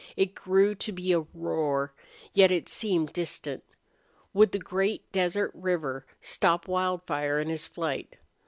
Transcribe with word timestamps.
It 0.17 0.33
grew 0.33 0.73
to 0.73 0.91
be 0.91 1.13
a 1.13 1.19
roar, 1.31 1.93
yet 2.33 2.49
it 2.49 2.67
seemed 2.67 3.13
distant. 3.13 3.63
Would 4.33 4.51
the 4.51 4.57
great 4.57 5.11
desert 5.11 5.51
river 5.53 6.07
stop 6.19 6.67
Wildfire 6.67 7.39
in 7.39 7.49
his 7.49 7.67
flight? 7.67 8.15